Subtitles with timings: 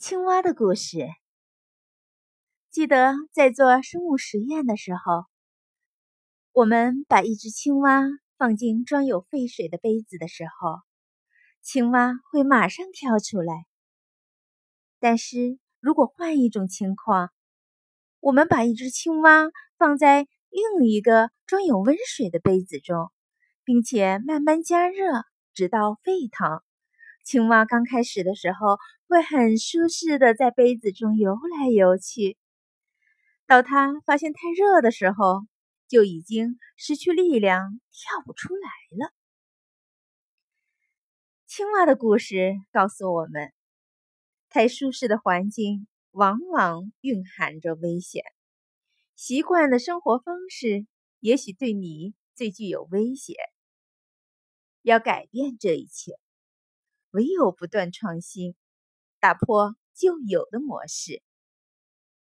[0.00, 1.06] 青蛙的故事。
[2.70, 5.26] 记得在做生物实验的时候，
[6.52, 8.04] 我们把一只青蛙
[8.38, 10.78] 放进装有沸水的杯子的时候，
[11.60, 13.66] 青蛙会马上跳出来。
[15.00, 17.30] 但是如果换一种情况，
[18.20, 23.12] 我们把一只青蛙放在另一个装有温水的杯子中，
[23.64, 26.62] 并且慢慢加热，直到沸腾。
[27.22, 32.36] 青蛙刚开始的时候会很舒适的在杯子中游来游去，
[33.46, 35.42] 到它发现太热的时候，
[35.86, 39.12] 就已经失去力量，跳不出来了。
[41.46, 43.52] 青蛙的故事告诉我们，
[44.48, 48.24] 太舒适的环境往往蕴含着危险，
[49.14, 50.86] 习惯的生活方式
[51.20, 53.34] 也许对你最具有威胁。
[54.82, 56.12] 要改变这一切。
[57.12, 58.54] 唯有不断创新，
[59.18, 61.22] 打破旧有的模式。